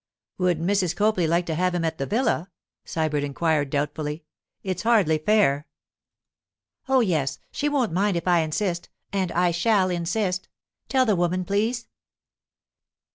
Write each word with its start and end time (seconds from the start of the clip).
'Would 0.39 0.57
Mrs. 0.59 0.95
Copley 0.95 1.27
like 1.27 1.45
to 1.45 1.53
have 1.53 1.75
him 1.75 1.85
at 1.85 1.99
the 1.99 2.07
villa?' 2.07 2.49
Sybert 2.85 3.21
inquired 3.23 3.69
doubtfully. 3.69 4.23
'It's 4.63 4.81
hardly 4.81 5.19
fair——' 5.19 5.67
'Oh, 6.89 7.01
yes. 7.01 7.37
She 7.51 7.69
won't 7.69 7.93
mind 7.93 8.17
if 8.17 8.27
I 8.27 8.39
insist—and 8.39 9.31
I 9.33 9.51
shall 9.51 9.91
insist. 9.91 10.47
Tell 10.89 11.05
the 11.05 11.15
woman, 11.15 11.45
please. 11.45 11.85